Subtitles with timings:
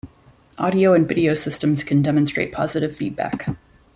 [0.57, 3.47] Audio and video systems can demonstrate positive feedback.